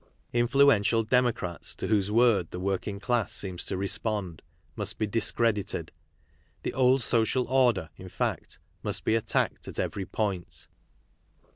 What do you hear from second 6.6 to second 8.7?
The old social order, in fact,